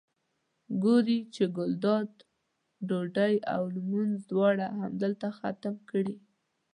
ګوري 0.83 1.19
چې 1.33 1.43
ګلداد 1.57 2.09
ډوډۍ 2.87 3.35
او 3.53 3.61
لمونځ 3.75 4.15
دواړه 4.31 4.65
همدلته 4.79 5.27
ختم 5.39 5.75
کړي. 5.89 6.15